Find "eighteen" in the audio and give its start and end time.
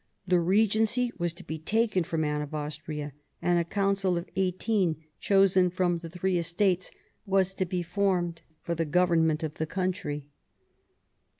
4.35-4.95